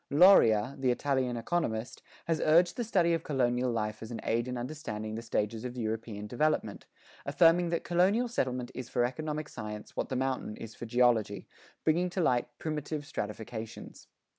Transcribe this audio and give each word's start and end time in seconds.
Loria,[11:1] 0.09 0.81
the 0.81 0.89
Italian 0.89 1.37
economist, 1.37 2.01
has 2.25 2.39
urged 2.41 2.75
the 2.75 2.83
study 2.83 3.13
of 3.13 3.21
colonial 3.21 3.69
life 3.69 4.01
as 4.01 4.09
an 4.09 4.19
aid 4.23 4.47
in 4.47 4.57
understanding 4.57 5.13
the 5.13 5.21
stages 5.21 5.63
of 5.63 5.77
European 5.77 6.25
development, 6.25 6.87
affirming 7.23 7.69
that 7.69 7.83
colonial 7.83 8.27
settlement 8.27 8.71
is 8.73 8.89
for 8.89 9.05
economic 9.05 9.47
science 9.47 9.95
what 9.95 10.09
the 10.09 10.15
mountain 10.15 10.57
is 10.57 10.73
for 10.73 10.87
geology, 10.87 11.47
bringing 11.83 12.09
to 12.09 12.19
light 12.19 12.47
primitive 12.57 13.05
stratifications. 13.05 14.07